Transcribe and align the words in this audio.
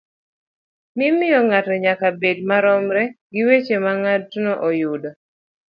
mimiyo 0.97 1.37
ng'ato 1.47 1.73
nyaka 1.83 2.07
bed 2.21 2.37
maromre 2.49 3.03
gi 3.33 3.41
weche 3.47 3.75
ma 3.83 3.91
ng'atno 4.01 4.51
oyudo. 4.67 5.09